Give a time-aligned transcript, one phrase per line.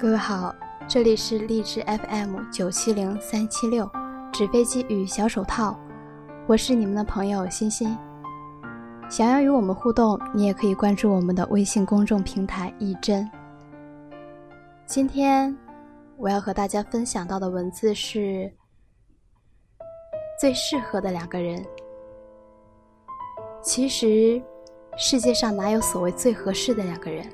[0.00, 0.54] 各位好，
[0.86, 3.90] 这里是励志 FM 九七零三七六，
[4.32, 5.76] 纸飞机与小手套，
[6.46, 7.98] 我是你们的朋友欣欣。
[9.10, 13.28] 想要与我们互动，你也可以关注我们的微信公众平台“一真”。
[14.86, 15.52] 今天
[16.16, 18.48] 我要和大家分享到的文字是
[20.40, 21.60] 最适合的两个人。
[23.60, 24.40] 其实，
[24.96, 27.28] 世界上哪有所谓最合适的两个人？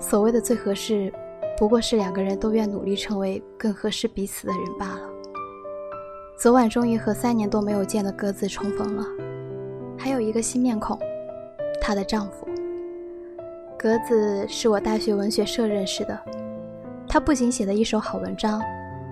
[0.00, 1.12] 所谓的最合适，
[1.60, 5.10] 不过是两个人都愿努力成为更合适彼此的人罢了。
[6.34, 9.04] 昨晚终于和三年多没有见的鸽子重逢了，
[9.98, 10.98] 还有一个新面孔，
[11.78, 12.48] 她的丈夫。
[13.78, 16.18] 格子是我大学文学社认识的，
[17.06, 18.62] 他不仅写了一手好文章，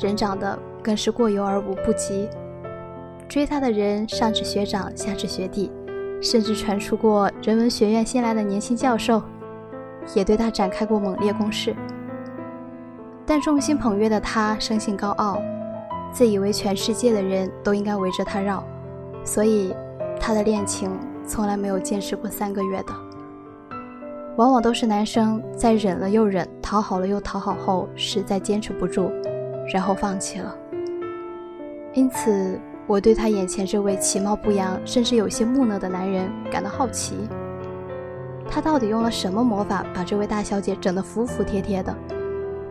[0.00, 2.28] 人长得更是过犹而无不及。
[3.28, 5.70] 追他的人上至学长，下至学弟，
[6.20, 9.22] 甚至传出过人文学院新来的年轻教授。
[10.16, 11.76] 也对他展开过猛烈攻势，
[13.24, 15.40] 但众星捧月的他生性高傲，
[16.12, 18.62] 自以为全世界的人都应该围着他绕，
[19.24, 19.74] 所以
[20.20, 20.90] 他的恋情
[21.26, 22.92] 从来没有坚持过三个月的。
[24.36, 29.10] 往往都是男生在忍了又忍、讨好了又讨好后，实在坚持不住，
[29.72, 30.56] 然后放弃了。
[31.92, 37.28] 因此，我对他眼前这位其貌不扬，甚至有些木讷的男人感到好奇。
[38.48, 41.94] 他到底用了什么魔法，把这位大小姐整得服服帖帖的，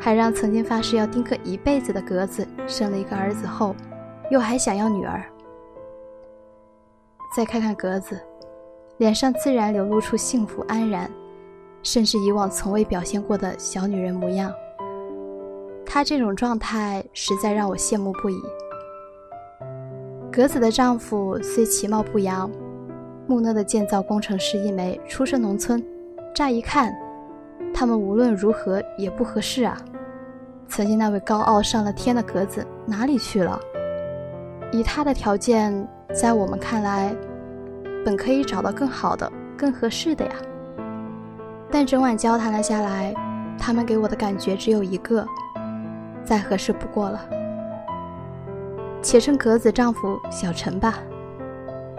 [0.03, 3.75] 还让曾经发誓要丁克一辈子的格子生了一个儿子后，
[4.31, 5.23] 又还想要女儿？
[7.38, 8.19] 再看看格子，
[8.97, 11.09] 脸上自然流露出幸福安然，
[11.83, 14.52] 甚至以往从未表现过的小女人模样。
[15.85, 18.41] 她这种状态实在让我羡慕不已。
[20.31, 22.49] 格子的丈夫虽其貌不扬。
[23.27, 25.81] 木讷的建造工程师一枚，出身农村，
[26.33, 26.91] 乍一看，
[27.72, 29.77] 他们无论如何也不合适啊。
[30.72, 33.59] 曾经那位高傲上了天的格子哪里去了？
[34.72, 37.13] 以他的条件，在我们看来，
[38.06, 40.31] 本可以找到更好的、更合适的呀。
[41.69, 43.13] 但整晚交谈了下来，
[43.59, 45.28] 他们给我的感觉只有一个：
[46.23, 47.19] 再合适不过了。
[49.01, 51.00] 且称格子丈夫小陈吧。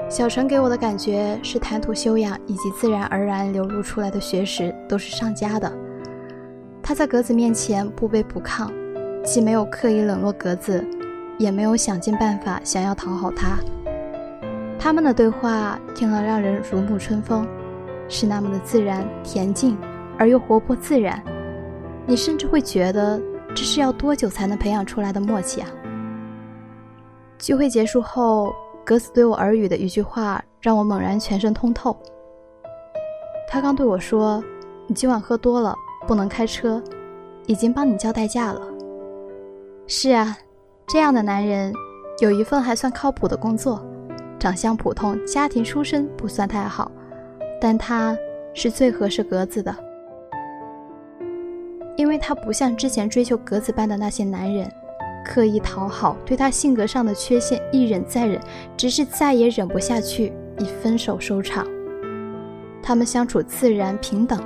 [0.08, 5.70] 小陈给我的感觉是谈吐修养以及自然而然流露出来的学识都是上佳的。
[6.92, 8.70] 他在格子面前不卑不亢，
[9.24, 10.86] 既没有刻意冷落格子，
[11.38, 13.56] 也没有想尽办法想要讨好他。
[14.78, 17.48] 他们的对话听了让人如沐春风，
[18.10, 19.74] 是那么的自然恬静
[20.18, 21.18] 而又活泼自然。
[22.04, 23.18] 你甚至会觉得
[23.54, 25.68] 这是要多久才能培养出来的默契啊！
[27.38, 28.52] 聚会结束后。
[28.84, 31.96] 格子对我耳语的一句话，让我猛然全身通透。
[33.48, 34.44] 他刚对我说
[34.86, 35.74] ：“你今晚喝多了，
[36.06, 36.82] 不能开车，
[37.46, 38.60] 已经帮你叫代驾了。”
[39.86, 40.36] 是啊，
[40.86, 41.72] 这样的男人
[42.20, 43.84] 有一份还算靠谱的工作，
[44.38, 46.90] 长相普通，家庭出身不算太好，
[47.60, 48.16] 但他
[48.54, 49.74] 是最合适格子的，
[51.96, 54.70] 因为他不像之前追求格子般的那些男人。
[55.24, 58.40] 刻意讨好，对他性格上的缺陷一忍再忍，
[58.76, 61.64] 直至再也忍不下去，以分手收场。
[62.82, 64.42] 他们相处自然平等，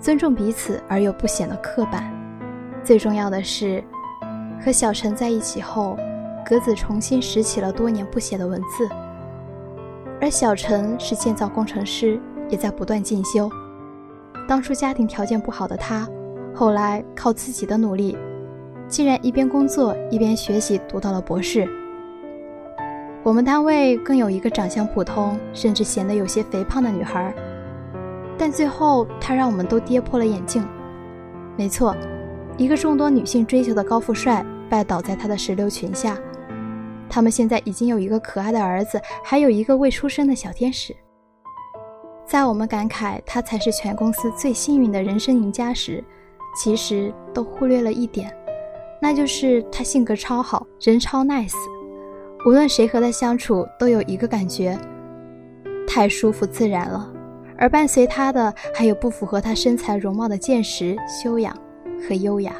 [0.00, 2.12] 尊重彼此而又不显得刻板。
[2.84, 3.82] 最重要的是，
[4.64, 5.98] 和小陈在一起后，
[6.46, 8.88] 格子重新拾起了多年不写的文字。
[10.20, 13.50] 而小陈是建造工程师，也在不断进修。
[14.48, 16.08] 当初家庭条件不好的他，
[16.54, 18.16] 后来靠自己的努力。
[18.88, 21.68] 竟然一边工作一边学习，读到了博士。
[23.22, 27.34] 我们单位更有一个长相普通，甚至显得有些肥胖的女孩，
[28.38, 30.66] 但最后他让我们都跌破了眼镜。
[31.56, 31.94] 没错，
[32.56, 36.16] 一个众多女性追求的高富帅拜倒在他的石榴裙下。
[37.10, 40.94] 他们现在已经有一个可爱的儿子，还有一个未出生的小天使。
[42.26, 46.04] 在我们感慨他才是全公司最幸运的人生赢家时，
[46.54, 48.32] 其实都忽略了一点。
[49.00, 51.54] 那就是他性格超好，人超 nice，
[52.46, 54.78] 无论谁和他相处都有一个感觉，
[55.86, 57.10] 太舒服自然了。
[57.58, 61.54] 而伴随他的还有不符合他身材容貌的见识、修养
[62.08, 62.54] 和优雅。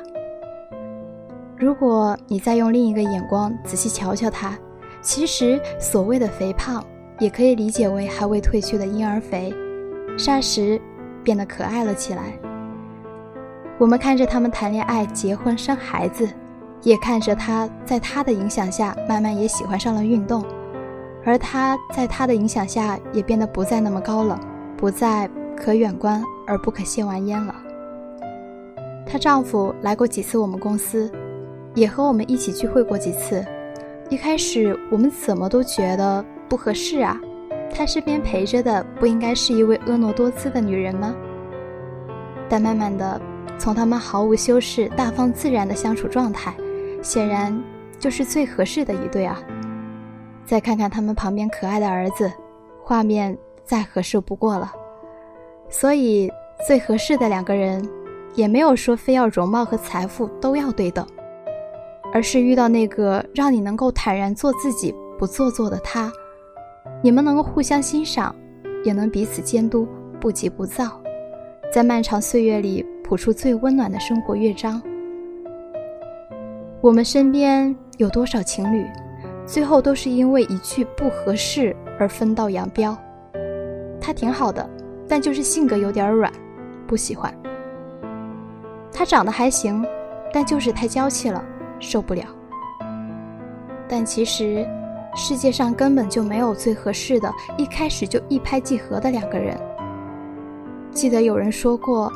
[1.57, 4.59] 如果你再用另一个眼光仔细瞧瞧他，
[5.01, 6.85] 其实所谓的肥胖
[7.21, 9.55] 也可以理解为还未褪去的婴儿肥，
[10.17, 10.81] 霎时
[11.23, 12.37] 变得可爱了起来。
[13.79, 16.29] 我们看着他们谈恋爱、结婚、生孩子，
[16.83, 20.45] 也看着他在他的影响下慢慢也喜欢上了运动，
[21.25, 24.39] 而他在他的影响下也变得不再那么高冷，
[24.79, 27.55] 不再可远观而不可亵玩焉了。
[29.05, 31.11] 她丈夫来过几次我们公司，
[31.75, 33.45] 也和我们一起聚会过几次。
[34.09, 37.21] 一开始我们怎么都觉得不合适啊，
[37.75, 41.15] 他身边陪着的不应该是一位婀娜多姿的女人吗？
[42.49, 43.21] 但慢慢的，
[43.59, 46.55] 从他们毫无修饰、大方自然的相处状态，
[47.03, 47.63] 显然
[47.99, 49.39] 就是最合适的一对啊。
[50.47, 52.33] 再看看他们旁边可爱的儿子，
[52.83, 53.37] 画面
[53.69, 54.73] 再合适不过了。
[55.69, 56.33] 所以，
[56.67, 57.87] 最合适的两个人，
[58.35, 61.07] 也没有说非要容貌和财富都要对等，
[62.15, 66.11] 而是遇到那个让你能够坦然做自己、不做作的他，
[67.03, 68.35] 你们能够互相欣赏，
[68.83, 69.87] 也能彼此监督，
[70.19, 71.01] 不急不躁，
[71.71, 74.81] 在漫长岁月里谱出最温暖的生活乐章。
[76.81, 78.87] 我们身边有多少情侣？
[79.45, 82.97] 最后都是因为一句不合适而分道扬镳。
[84.09, 84.67] 他挺好的，
[85.07, 86.33] 但就是性格有点软，
[86.87, 87.31] 不喜欢。
[88.91, 89.85] 他长得还行，
[90.33, 91.45] 但就是太娇气了，
[91.79, 92.25] 受不了。
[93.87, 94.67] 但其实，
[95.15, 99.55] 世界上根本就没有最合适的，一开始就一拍即合的两个人。
[100.91, 102.11] 记得有人说过，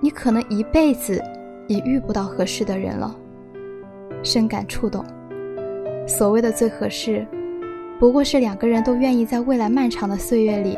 [0.00, 1.22] 你可能一辈子
[1.68, 3.14] 也遇不到合适的人了，
[4.20, 5.04] 深感触动。
[6.08, 7.24] 所谓的最合适，
[8.00, 10.76] 不过是两个人都愿意在未来漫长的岁月里，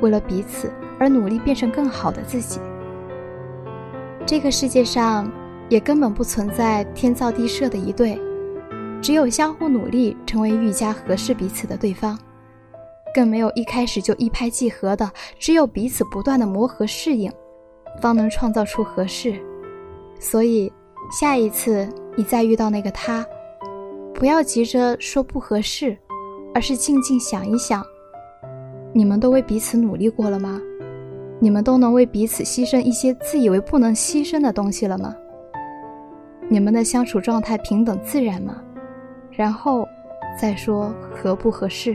[0.00, 2.60] 为了彼此而努力变成更好的自己。
[4.26, 5.30] 这个世界上
[5.68, 8.20] 也根本不存在天造地设的一对，
[9.00, 12.18] 只有相互努力成为愈加合适彼此的对方，
[13.14, 17.32] 更没有一开始就一拍即合的，只有彼此不断的磨合适应，
[18.00, 19.40] 方能创造出合适。
[20.18, 20.72] 所以，
[21.12, 23.24] 下一次你再遇到那个他。
[24.12, 25.96] 不要急着说不合适，
[26.54, 27.84] 而是静静想一想：
[28.96, 30.58] 你们都为彼此努力过了吗？
[31.38, 35.14] 你们都能为彼此牺牲一些自以为不能牺牲的东西了吗？
[36.48, 38.56] 你们的相处状态平等自然吗？
[39.30, 39.86] 然后
[40.40, 41.94] 再说合不合适。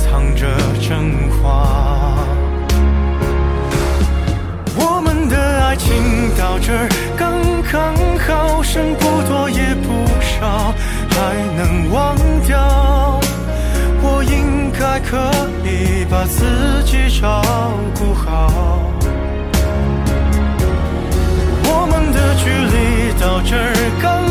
[0.11, 0.45] 藏着
[0.81, 2.17] 真话，
[4.75, 5.87] 我们的爱情
[6.37, 7.31] 到这儿刚
[7.71, 10.75] 刚好，剩不多也不少，
[11.11, 13.21] 还能忘掉。
[14.03, 15.15] 我应该可
[15.63, 16.91] 以把自己。
[17.21, 17.39] 照
[17.99, 18.91] 顾好。
[21.63, 24.30] 我们的距离到这儿刚，